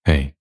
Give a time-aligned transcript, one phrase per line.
[0.00, 0.36] Hey,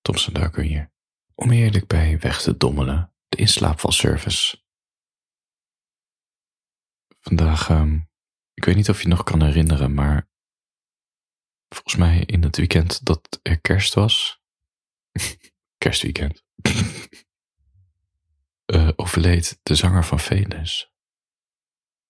[0.00, 0.92] Thompson Duiker hier.
[1.34, 4.62] Om eerlijk bij weg te dommelen, de inslaapvalservice.
[7.20, 7.98] Vandaag, ehm,
[8.54, 10.30] ik weet niet of je nog kan herinneren, maar
[11.68, 14.42] volgens mij in het weekend dat er kerst was,
[15.84, 16.44] kerstweekend,
[18.66, 20.92] uh, overleed de zanger van Venus.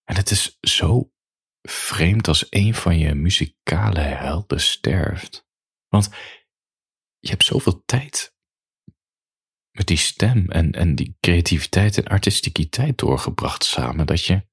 [0.04, 1.12] En het is zo
[1.62, 5.46] vreemd als een van je muzikale helden sterft.
[5.94, 6.10] Want
[7.18, 8.34] je hebt zoveel tijd
[9.70, 14.46] met die stem en, en die creativiteit en artisticiteit doorgebracht samen, dat je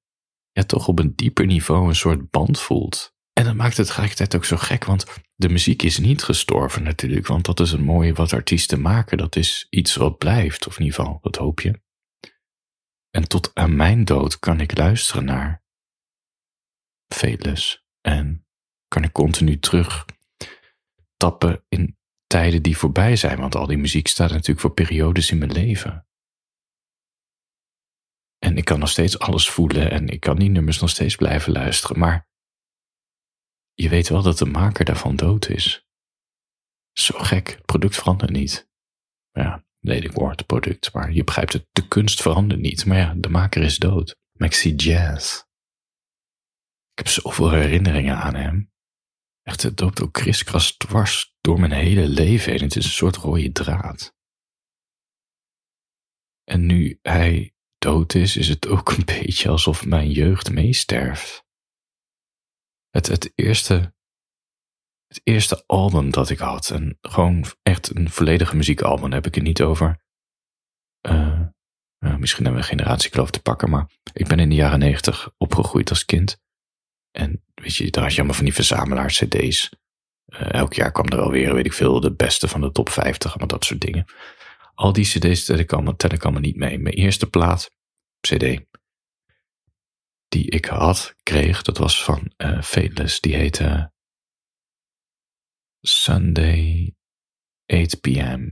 [0.52, 3.14] ja, toch op een dieper niveau een soort band voelt.
[3.32, 7.26] En dat maakt het tegelijkertijd ook zo gek, want de muziek is niet gestorven natuurlijk,
[7.26, 9.18] want dat is het mooie wat artiesten maken.
[9.18, 11.80] Dat is iets wat blijft, of in ieder geval, dat hoop je.
[13.10, 15.64] En tot aan mijn dood kan ik luisteren naar
[17.14, 18.46] Velus en
[18.88, 20.04] kan ik continu terug
[21.22, 25.38] tappen in tijden die voorbij zijn, want al die muziek staat natuurlijk voor periodes in
[25.38, 26.06] mijn leven.
[28.38, 31.52] En ik kan nog steeds alles voelen en ik kan die nummers nog steeds blijven
[31.52, 32.28] luisteren, maar
[33.74, 35.86] je weet wel dat de maker daarvan dood is.
[36.92, 38.70] Zo gek, het product verandert niet.
[39.30, 42.86] Ja, lelijk woord, product, maar je begrijpt het, de kunst verandert niet.
[42.86, 44.16] Maar ja, de maker is dood.
[44.32, 45.38] Maxi Jazz.
[46.90, 48.71] Ik heb zoveel herinneringen aan hem.
[49.42, 52.62] Echt, het loopt ook kriskras dwars door mijn hele leven heen.
[52.62, 54.14] Het is een soort rode draad.
[56.44, 61.44] En nu hij dood is, is het ook een beetje alsof mijn jeugd meesterft.
[62.90, 63.94] Het, het, eerste,
[65.06, 69.34] het eerste album dat ik had, en gewoon echt een volledige muziekalbum, daar heb ik
[69.34, 70.04] het niet over.
[71.06, 71.40] Uh,
[71.98, 75.30] uh, misschien hebben we een generatiekloof te pakken, maar ik ben in de jaren negentig
[75.36, 76.40] opgegroeid als kind.
[77.12, 79.70] En weet je, daar had je allemaal van die verzamelaars cd's.
[80.26, 83.30] Uh, elk jaar kwam er alweer, weet ik veel, de beste van de top 50,
[83.30, 84.04] allemaal dat soort dingen.
[84.74, 86.78] Al die cd's tel ik allemaal, tel ik allemaal niet mee.
[86.78, 87.70] Mijn eerste plaat,
[88.20, 88.60] cd,
[90.28, 92.62] die ik had, kreeg, dat was van uh.
[93.20, 93.92] Die heette
[95.80, 96.94] Sunday
[97.66, 98.50] 8 p.m.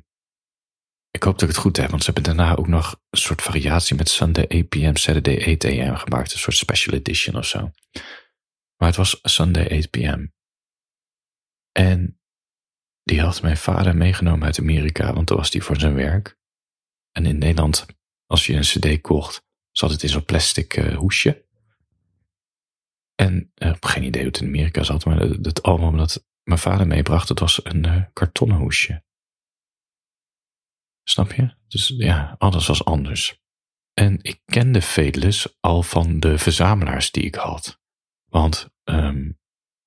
[1.11, 3.43] Ik hoop dat ik het goed heb, want ze hebben daarna ook nog een soort
[3.43, 4.95] variatie met Sunday 8 p.m.
[4.97, 5.95] Saturday 8 a.m.
[5.95, 6.33] gemaakt.
[6.33, 7.71] Een soort special edition of zo.
[8.81, 10.27] Maar het was Sunday 8 p.m.
[11.73, 12.21] En
[13.03, 16.39] die had mijn vader meegenomen uit Amerika, want toen was hij voor zijn werk.
[17.13, 17.87] En in Nederland,
[18.27, 21.47] als je een cd kocht, zat het in zo'n plastic uh, hoesje.
[23.15, 26.59] En uh, geen idee hoe het in Amerika zat, maar het, het album dat mijn
[26.59, 29.05] vader meebracht, het was een uh, kartonnen hoesje.
[31.03, 31.55] Snap je?
[31.69, 33.41] Dus ja, alles was anders.
[33.93, 37.80] En ik kende Vedelus al van de verzamelaars die ik had.
[38.31, 39.39] Want um,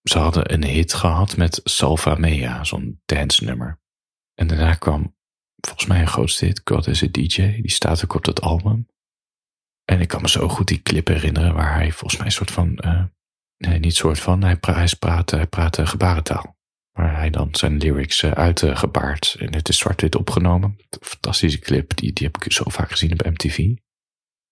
[0.04, 3.82] ze hadden een hit gehad met Salva Mea, zo'n dance nummer.
[4.34, 5.16] En daarna kwam
[5.68, 7.62] volgens mij een grootste hit, God is a DJ.
[7.62, 8.88] Die staat ook op dat album.
[9.86, 12.52] En ik kan me zo goed die clip herinneren waar hij volgens mij een soort
[12.52, 13.04] van, uh,
[13.58, 16.58] nee niet soort van, hij, pra hij praatte, hij praatte gebarentaal.
[16.92, 19.36] Waar hij dan zijn lyrics uh, uitgebaard.
[19.40, 20.78] en het is zwart-wit opgenomen.
[21.02, 23.76] Fantastische clip, die, die heb ik zo vaak gezien op MTV.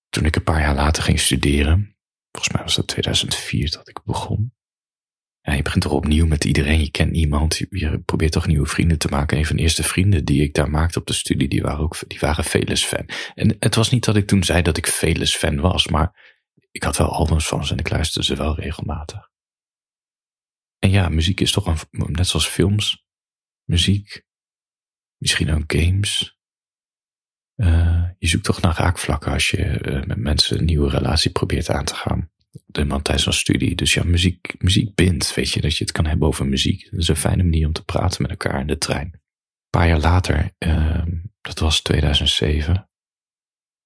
[0.09, 1.95] Toen ik een paar jaar later ging studeren,
[2.31, 4.53] volgens mij was dat 2004 dat ik begon.
[5.41, 8.97] Ja, je begint toch opnieuw met iedereen, je kent niemand, je, probeert toch nieuwe vrienden
[8.97, 9.37] te maken.
[9.37, 11.97] Een van de eerste vrienden die ik daar maakte op de studie, die waren ook
[12.07, 13.05] die waren Velus fan.
[13.35, 16.39] En het was niet dat ik toen zei dat ik Velus fan was, maar
[16.71, 19.29] ik had wel albums van ze en ik luisterde ze wel regelmatig.
[20.79, 23.05] En ja, muziek is toch een, net zoals films,
[23.63, 24.23] muziek,
[25.17, 26.39] misschien ook games.
[27.61, 31.69] Uh, je zoekt toch naar raakvlakken als je uh, met mensen een nieuwe relatie probeert
[31.69, 32.31] aan te gaan
[32.85, 33.75] man tijdens een studie.
[33.75, 36.91] Dus ja, muziek, muziek bindt, weet je, dat je het kan hebben over muziek.
[36.91, 39.09] Dat is een fijne manier om te praten met elkaar in de trein.
[39.13, 41.05] Een paar jaar later, uh,
[41.41, 42.89] dat was 2007,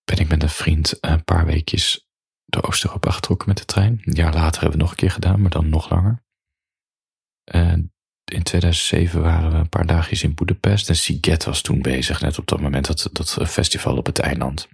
[0.04, 2.08] ben ik met een vriend een paar weekjes
[2.46, 4.02] door Oost-Europa getrokken met de trein.
[4.04, 6.24] Een jaar later hebben we nog een keer gedaan, maar dan nog langer.
[7.44, 7.94] En
[8.26, 12.40] in 2007 waren we een paar dagjes in Budapest en Siget was toen bezig, net
[12.40, 14.68] op dat moment dat, dat festival op het eiland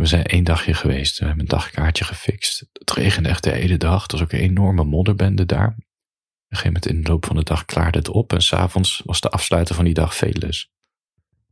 [0.00, 1.18] we zijn één dagje geweest.
[1.18, 2.66] We hebben een dagkaartje gefixt.
[2.72, 4.02] Het regende echt de hele dag.
[4.02, 5.66] Het was ook een enorme modderbende daar.
[5.66, 8.32] Op een gegeven moment in de loop van de dag klaarde het op.
[8.32, 10.70] En s'avonds was de afsluiter van die dag Velus.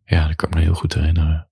[0.05, 1.51] Ja, dat kan ik me heel goed herinneren.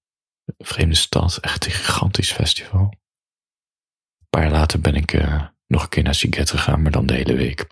[0.59, 2.81] vreemde stad, echt een gigantisch festival.
[2.81, 7.07] Een paar jaar later ben ik uh, nog een keer naar Siget gegaan, maar dan
[7.07, 7.67] de hele week.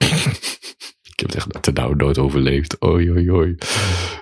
[1.24, 2.76] heb het echt ten nauw nooit overleefd.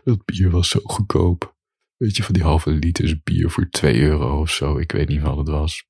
[0.05, 1.57] Dat bier was zo goedkoop.
[1.97, 4.79] Weet je, van die halve liters bier voor 2 euro of zo.
[4.79, 5.85] Ik weet niet wat het was.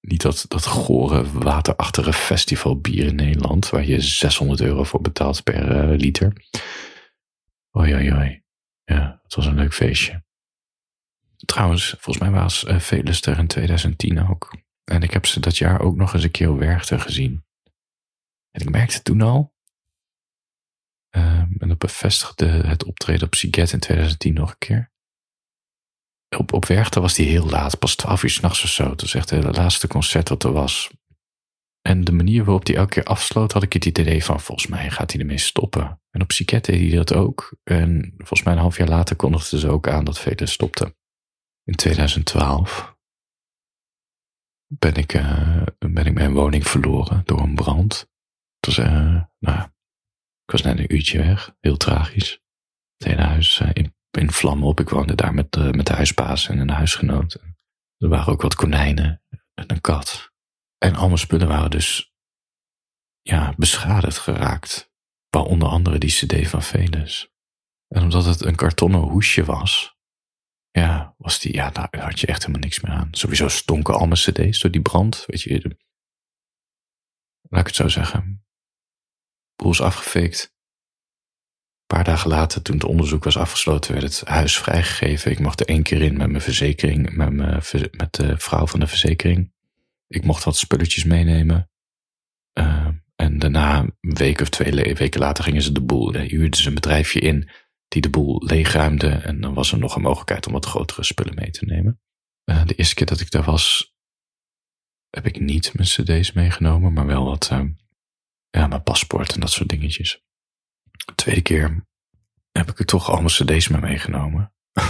[0.00, 5.90] Niet dat, dat gore, waterachtige festivalbier in Nederland, waar je 600 euro voor betaalt per
[5.92, 6.32] uh, liter.
[7.70, 8.42] Oi.
[8.84, 10.24] Ja, het was een leuk feestje.
[11.36, 14.56] Trouwens, volgens mij was uh, Velus er in 2010 ook.
[14.84, 17.44] En ik heb ze dat jaar ook nog eens een keer op Werchter gezien.
[18.50, 19.54] En ik merkte toen al,
[21.16, 21.22] uh,
[21.58, 24.90] en dat bevestigde het optreden op Siget in 2010 nog een keer.
[26.36, 28.88] Op, op Werchter was die heel laat, pas 12 uur s'nachts of zo.
[28.88, 30.90] Dat was echt het laatste concert wat er was.
[31.82, 34.90] En de manier waarop hij elke keer afsloot, had ik het idee van, volgens mij
[34.90, 36.00] gaat hij ermee stoppen.
[36.10, 37.56] En op Psychiat deed hij dat ook.
[37.62, 40.96] En volgens mij een half jaar later kondigden ze ook aan dat velen stopten.
[41.64, 42.96] In 2012
[44.66, 47.98] ben ik, uh, ben ik mijn woning verloren door een brand.
[48.60, 49.68] Het was, uh, nou,
[50.50, 52.40] ik was net een uurtje weg, heel tragisch.
[52.96, 54.80] Het hele huis uh, in, in vlammen op.
[54.80, 57.34] Ik woonde daar met, met de huisbaas en een huisgenoot.
[57.98, 59.22] Er waren ook wat konijnen
[59.54, 60.32] en een kat.
[60.78, 62.12] En al mijn spullen waren dus
[63.22, 64.92] ja, beschadigd geraakt.
[65.28, 67.32] Waaronder andere die cd van Venus.
[67.88, 69.96] En omdat het een kartonnen hoesje was,
[70.70, 73.08] ja, was die, ja, daar had je echt helemaal niks meer aan.
[73.10, 75.76] Sowieso stonken al cd's door die brand, weet je.
[77.40, 78.39] laat ik het zo zeggen.
[79.60, 80.54] Boel is afgefikt.
[81.80, 85.30] Een paar dagen later, toen het onderzoek was afgesloten, werd het huis vrijgegeven.
[85.30, 87.62] Ik mocht er één keer in met mijn verzekering, met, mijn,
[87.96, 89.52] met de vrouw van de verzekering.
[90.06, 91.70] Ik mocht wat spulletjes meenemen.
[92.58, 96.14] Uh, en daarna, een week of twee weken later, gingen ze de boel.
[96.14, 97.50] Uh, huurden ze een bedrijfje in
[97.88, 99.08] die de boel leegruimde.
[99.08, 102.00] En dan was er nog een mogelijkheid om wat grotere spullen mee te nemen.
[102.44, 103.94] Uh, de eerste keer dat ik daar was,
[105.10, 107.60] heb ik niet mijn cd's meegenomen, maar wel wat, uh,
[108.50, 110.22] ja, mijn paspoort en dat soort dingetjes.
[111.04, 111.86] De tweede keer
[112.52, 114.54] heb ik er toch allemaal cd's mee meegenomen.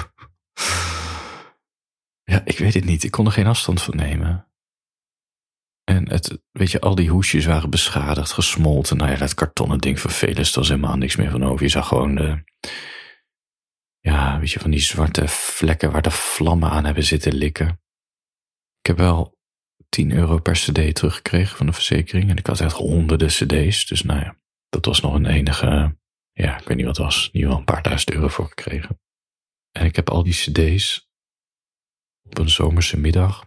[2.32, 3.04] ja, ik weet het niet.
[3.04, 4.44] Ik kon er geen afstand van nemen.
[5.84, 8.96] En het, weet je, al die hoesjes waren beschadigd, gesmolten.
[8.96, 11.62] Nou ja, dat kartonnen ding van Velus, was helemaal niks meer van over.
[11.62, 12.44] Je zag gewoon de,
[14.00, 17.68] ja, weet je, van die zwarte vlekken waar de vlammen aan hebben zitten likken.
[18.78, 19.38] Ik heb wel
[19.90, 22.30] 10 euro per cd teruggekregen van de verzekering.
[22.30, 23.86] En ik had echt honderden cd's.
[23.86, 24.36] Dus nou ja,
[24.68, 25.96] dat was nog een enige,
[26.32, 27.26] ja, ik weet niet wat het was.
[27.26, 29.00] In ieder geval een paar duizend euro voor gekregen.
[29.70, 31.08] En ik heb al die cd's
[32.22, 33.44] op een zomerse middag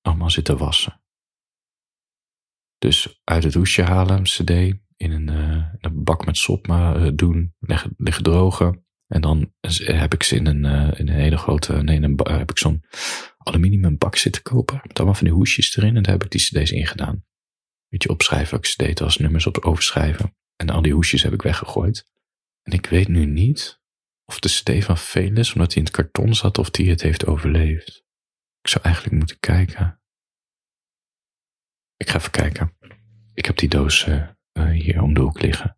[0.00, 1.02] allemaal zitten wassen.
[2.78, 4.50] Dus uit het hoesje halen, cd,
[4.96, 8.86] in een, uh, een bak met sop maar, uh, doen, liggen, liggen drogen.
[9.08, 9.52] En dan
[9.84, 10.64] heb ik ze in een,
[10.96, 12.84] in een hele grote, nee, een, heb ik zo'n
[13.38, 14.80] aluminium bak zitten kopen.
[14.82, 17.24] Met allemaal van die hoesjes erin en daar heb ik die cd's in gedaan.
[17.88, 20.36] Weet je, opschrijven welke cd het was, nummers op overschrijven.
[20.56, 22.10] En al die hoesjes heb ik weggegooid.
[22.62, 23.80] En ik weet nu niet
[24.24, 27.26] of de cd van Felis, omdat hij in het karton zat, of die het heeft
[27.26, 28.04] overleefd.
[28.60, 30.00] Ik zou eigenlijk moeten kijken.
[31.96, 32.76] Ik ga even kijken.
[33.34, 34.30] Ik heb die doos uh,
[34.70, 35.77] hier om de hoek liggen.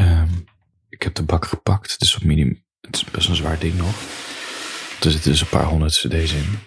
[0.00, 0.44] Um,
[0.88, 1.92] ik heb de bak gepakt.
[1.92, 3.94] Het is, op minimum, het is best een zwaar ding nog.
[5.00, 6.58] Er zitten dus een paar honderd cd's in.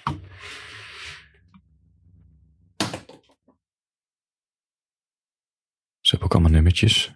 [6.00, 7.16] Ze hebben ook allemaal nummertjes.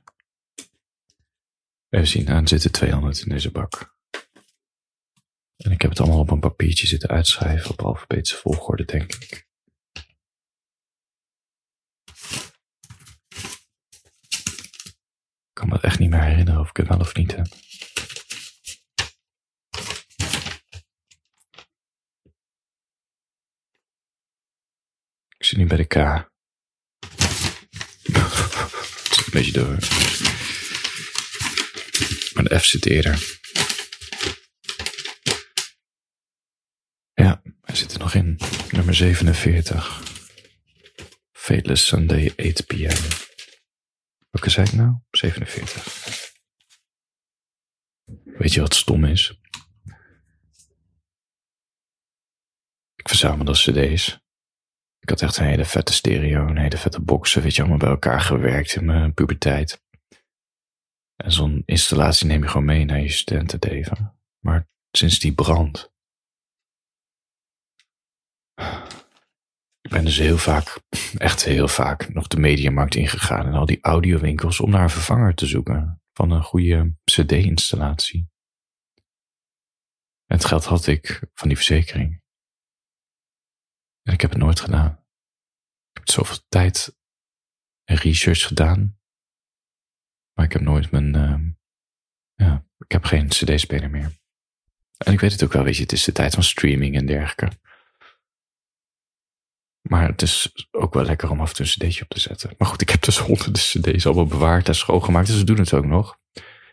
[1.90, 3.96] Even zien, er zitten 200 in deze bak.
[5.58, 9.47] En ik heb het allemaal op een papiertje zitten uitschrijven op alfabetische volgorde, denk ik.
[15.58, 17.48] Kan me echt niet meer herinneren of ik het wel of niet heb.
[25.38, 25.94] Ik zit nu bij de K.
[25.94, 26.32] het
[29.12, 29.78] is een beetje door.
[32.34, 33.36] Maar de F zit eerder.
[37.78, 38.40] zit er nog in.
[38.72, 40.02] Nummer 47.
[41.32, 43.27] Fateless Sunday 8 p.m.
[44.30, 44.96] Welke zei ik nou?
[45.12, 46.36] 47.
[48.24, 49.40] Weet je wat stom is?
[52.96, 54.20] Ik verzamelde cd's.
[55.00, 57.90] Ik had echt een hele vette stereo, een hele vette boxen, weet je, allemaal bij
[57.90, 59.84] elkaar gewerkt in mijn puberteit.
[61.16, 64.20] En zo'n installatie neem je gewoon mee naar je studentenleven.
[64.40, 65.92] Maar sinds die brand
[69.88, 70.82] ik ben dus heel vaak,
[71.18, 75.36] echt heel vaak, nog de mediamarkt ingegaan en al die audiowinkels om naar een vervanger
[75.36, 78.30] te zoeken van een goede CD-installatie.
[80.26, 82.22] En het geld had ik van die verzekering.
[84.02, 84.92] En ik heb het nooit gedaan.
[85.90, 86.98] Ik heb zoveel tijd
[87.84, 89.00] en research gedaan,
[90.34, 91.52] maar ik heb nooit mijn, uh,
[92.34, 94.12] ja, ik heb geen CD-speler meer.
[94.98, 97.06] En ik weet het ook wel, weet je, het is de tijd van streaming en
[97.06, 97.66] dergelijke.
[99.88, 102.54] Maar het is ook wel lekker om af en toe een cd'tje op te zetten.
[102.58, 105.28] Maar goed, ik heb dus honderden cd's allemaal bewaard en schoongemaakt.
[105.28, 106.18] Dus we doen het ook nog.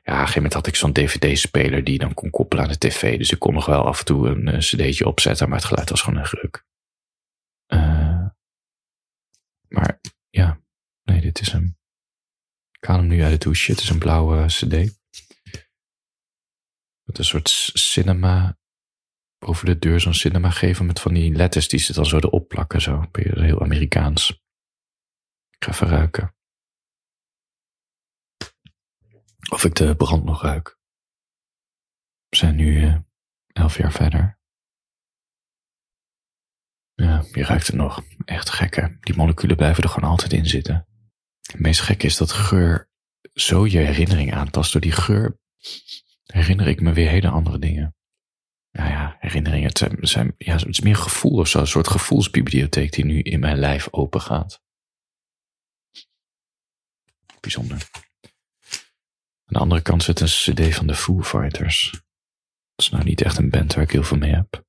[0.02, 2.78] Ja, op een gegeven moment had ik zo'n dvd-speler die dan kon koppelen aan de
[2.78, 3.18] tv.
[3.18, 6.02] Dus ik kon nog wel af en toe een, cd'tje opzetten, maar het geluid was
[6.02, 6.64] gewoon een gruk.
[7.68, 8.26] Uh,
[9.68, 10.61] maar ja,
[11.02, 11.76] nee, dit is hem.
[12.73, 13.71] Ik haal hem nu uit de douche.
[13.71, 14.73] Het is een blauwe cd.
[17.04, 18.59] Met een soort cinema
[19.44, 22.48] over de deur zo'n cinema geven met van die letters die ze dan zo erop
[22.48, 22.80] plakken.
[22.80, 23.04] Zo.
[23.12, 24.30] Heel Amerikaans.
[25.50, 26.34] Ik ga even ruiken.
[29.50, 30.78] Of ik de brand nog ruik.
[32.28, 32.96] We zijn nu uh,
[33.52, 34.38] elf jaar verder.
[36.94, 38.02] Ja, je ruikt het nog.
[38.24, 38.96] Echt gekke.
[39.00, 40.86] Die moleculen blijven er gewoon altijd in zitten.
[41.40, 42.88] Het meest gekke is dat geur
[43.34, 44.72] zo je herinnering aantast.
[44.72, 45.38] Door die geur
[46.24, 47.94] herinner ik me weer hele andere dingen
[49.25, 49.69] herinneringen.
[49.69, 51.59] Het, zijn, ja, het is meer gevoel of zo.
[51.61, 54.62] Een soort gevoelsbibliotheek die nu in mijn lijf open gaat.
[57.40, 57.88] Bijzonder.
[59.45, 61.90] Aan de andere kant zit een cd van de Foo Fighters.
[62.75, 64.64] Dat is nou niet echt een band waar ik heel veel mee heb.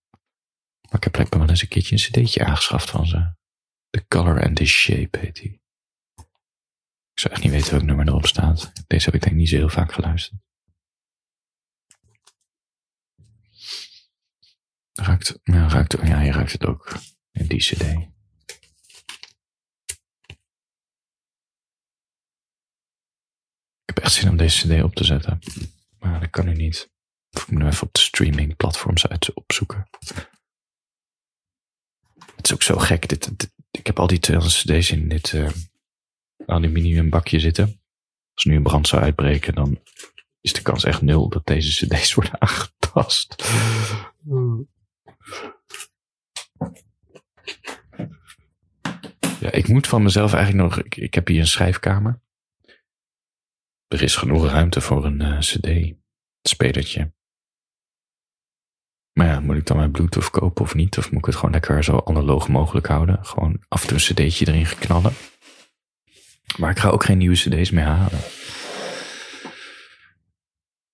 [0.81, 3.33] Maar ik heb blijkbaar wel eens een keertje een cd'tje aangeschaft van ze.
[3.89, 5.61] The Color and the Shape heet die.
[7.13, 8.71] Ik zou echt niet weten welk nummer erop staat.
[8.87, 10.41] Deze heb ik denk ik niet zo heel vaak geluisterd.
[14.95, 16.97] Ruikt, ja, ruikt, ja, je ruikt het ook
[17.31, 17.81] in die cd.
[23.85, 25.39] Ik heb echt zin om deze cd op te zetten.
[25.99, 26.89] Maar dat kan nu niet.
[27.31, 29.89] Of ik moet nu even op de streaming platforms uit opzoeken.
[32.35, 33.09] Het is ook zo gek.
[33.09, 35.49] Dit, ik heb al die 200 cd's in dit uh,
[36.45, 37.81] aluminium bakje zitten.
[38.33, 39.79] Als nu een brand zou uitbreken, dan
[40.41, 43.35] is de kans echt nul dat deze cd's worden aangetast.
[49.39, 50.85] Ja, ik moet van mezelf eigenlijk nog.
[50.85, 52.19] Ik, heb hier een schrijfkamer.
[53.87, 57.13] Er is genoeg ruimte voor een uh, CD-spelertje.
[59.13, 60.97] Maar ja, moet ik dan mijn Bluetooth kopen of niet?
[60.97, 63.25] Of moet ik het gewoon lekker zo analoog mogelijk houden?
[63.25, 65.13] Gewoon af en toe een CD'tje erin geknallen.
[66.57, 68.19] Maar ik ga ook geen nieuwe CD's meer halen.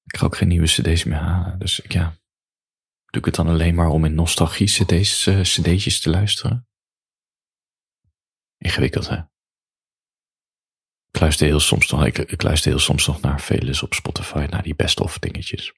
[0.03, 1.59] Ik ga ook geen nieuwe CD's meer halen.
[1.59, 2.13] Dus ja,
[3.11, 6.67] Doe ik het dan alleen maar om in nostalgie cd's, uh, cd'tjes te luisteren?
[8.57, 9.17] Ingewikkeld, hè?
[11.11, 14.63] Ik luister heel soms nog, ik, luister heel soms nog naar Velis op Spotify, naar
[14.63, 15.73] die best-of dingetjes.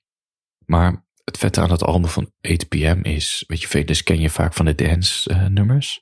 [0.66, 4.54] Maar het vette aan het album van 8pm is, weet je, Velis ken je vaak
[4.54, 6.02] van de dance uh, nummers.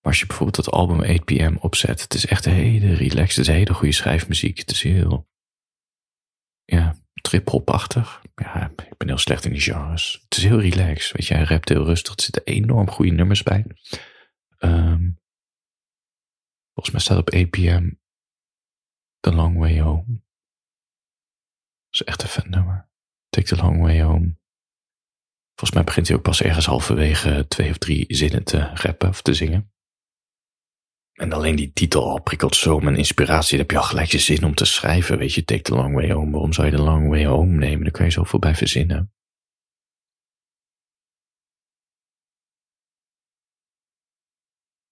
[0.00, 3.54] Maar als je bijvoorbeeld het album 8pm opzet, het is echt hele relaxed, het is
[3.54, 4.58] hele goede schrijfmuziek.
[4.58, 5.28] Het is heel,
[6.64, 8.22] ja, trip-hopachtig.
[8.34, 10.20] Ja, ik ben heel slecht in die genres.
[10.24, 11.12] Het is heel relaxed.
[11.12, 12.14] Weet je, hij rapt heel rustig.
[12.14, 13.66] Er zitten enorm goede nummers bij.
[14.58, 15.20] Um,
[16.72, 17.90] volgens mij staat op APM
[19.20, 20.06] The Long Way Home.
[20.06, 22.88] Dat is echt een vet nummer.
[23.28, 24.36] Take the Long Way Home.
[25.46, 29.22] Volgens mij begint hij ook pas ergens halverwege twee of drie zinnen te rappen of
[29.22, 29.73] te zingen.
[31.14, 33.50] En alleen die titel al prikkelt zo mijn inspiratie.
[33.50, 35.18] Dan heb je al gelijk je zin om te schrijven.
[35.18, 36.30] Weet je, take the long way home.
[36.30, 37.82] Waarom zou je de long way home nemen?
[37.82, 39.12] Daar kan je zoveel bij verzinnen.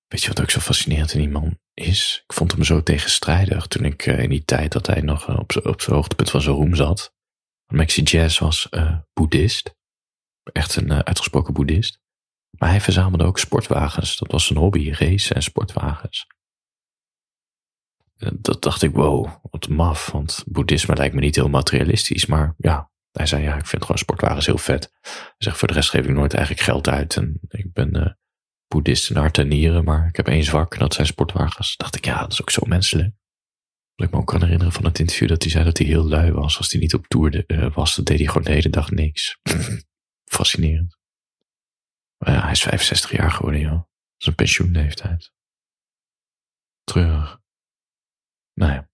[0.07, 2.23] Weet je wat ook zo fascinerend in die man is?
[2.27, 5.39] Ik vond hem zo tegenstrijdig toen ik uh, in die tijd dat hij nog uh,
[5.39, 7.15] op, op zijn hoogtepunt van zijn roem zat.
[7.73, 9.75] Maxi Jazz was uh, boeddhist.
[10.53, 12.02] Echt een uitgesproken boeddhist.
[12.63, 14.17] Maar hij verzamelde ook sportwagens.
[14.17, 16.27] Dat was zijn hobby, race en sportwagens.
[18.33, 20.11] Dat dacht ik, wow, wat maf.
[20.11, 22.27] Want boeddhisme lijkt me niet heel materialistisch.
[22.27, 24.93] Maar ja, hij zei, ja, ik vind gewoon sportwagens heel vet.
[25.01, 27.17] Hij zegt, voor de rest geef ik nooit eigenlijk geld uit.
[27.17, 28.07] En ik ben uh,
[28.69, 30.73] boeddhist in hart en nieren, maar ik heb één zwak.
[30.73, 31.77] En dat zijn sportwagens.
[31.77, 33.15] Dacht ik, ja, dat is ook zo menselijk.
[33.95, 36.09] Wat ik me ook kan herinneren van het interview dat hij zei dat hij heel
[36.09, 36.59] lui was.
[36.59, 39.39] Als hij niet op tour uh, was, dan deed hij gewoon de hele dag niks.
[40.37, 41.01] Fascinerend.
[42.23, 43.71] Maar ja, hij is 65 jaar geworden, joh.
[43.73, 43.87] Dat
[44.19, 45.33] is een pensioenleeftijd.
[46.85, 47.41] Treurig.
[48.55, 48.91] Nou ja.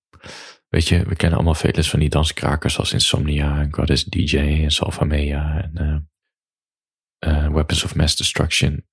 [0.69, 4.71] Weet je, we kennen allemaal vele van die danskrakers als Insomnia en Goddess DJ en
[4.71, 5.73] Salvamea en
[7.23, 8.87] uh, uh, Weapons of Mass Destruction.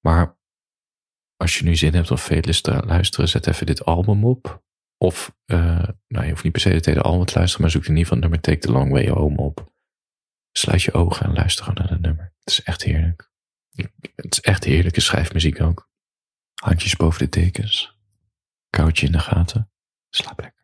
[0.00, 0.38] Maar
[1.36, 4.64] als je nu zin hebt om Velis te luisteren, zet even dit album op.
[4.96, 7.82] Of, uh, nou, je hoeft niet per se het hele album te luisteren, maar zoek
[7.82, 9.72] in ieder geval nummer Take the Long Way Home op.
[10.52, 12.24] Sluit je ogen en luister gewoon naar het nummer.
[12.38, 13.34] Het is echt heerlijk.
[14.14, 15.90] Het is echt heerlijke schrijfmuziek ook.
[16.54, 17.98] Handjes boven de dekens.
[18.70, 19.70] Koudje in de gaten.
[20.08, 20.55] Slaap lekker.